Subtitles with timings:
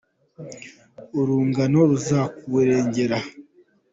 [1.19, 3.17] urungano ruzakurengera?